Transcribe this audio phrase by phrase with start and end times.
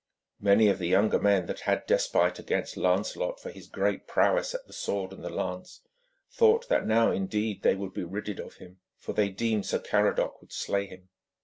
[0.39, 4.65] Many of the younger men that had despite against Lancelot for his greater prowess at
[4.65, 5.81] the sword and the lance
[6.31, 10.41] thought that now, indeed, they would be ridded of him, for they deemed Sir Caradoc
[10.41, 11.09] would slay him.